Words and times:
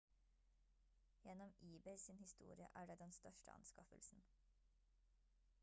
gjennom 1.25 1.51
ebay 1.67 1.97
sin 2.03 2.17
historie 2.23 2.67
er 2.81 2.85
det 2.91 2.97
den 3.03 3.11
største 3.19 3.51
anskaffelsen 3.57 4.23